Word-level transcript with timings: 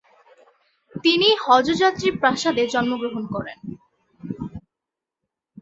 তিনি 0.95 1.27
হজযাত্রী 1.45 2.09
প্রাসাদে 2.21 2.63
জন্মগ্রহণ 2.73 3.23
করেন। 3.33 3.59